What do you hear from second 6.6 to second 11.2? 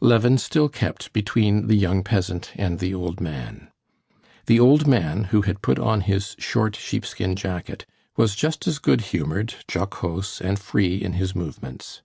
sheepskin jacket, was just as good humored, jocose, and free in